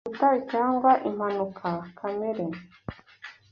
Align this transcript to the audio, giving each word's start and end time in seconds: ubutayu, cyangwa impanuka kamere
ubutayu, 0.07 0.39
cyangwa 0.51 0.91
impanuka 1.09 1.67
kamere 1.97 2.45